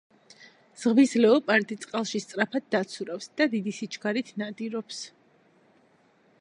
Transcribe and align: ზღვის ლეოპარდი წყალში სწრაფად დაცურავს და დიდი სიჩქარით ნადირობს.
ზღვის 0.83 1.11
ლეოპარდი 1.19 1.77
წყალში 1.83 2.21
სწრაფად 2.25 2.65
დაცურავს 2.77 3.29
და 3.41 3.49
დიდი 3.55 3.77
სიჩქარით 3.81 4.35
ნადირობს. 4.43 5.03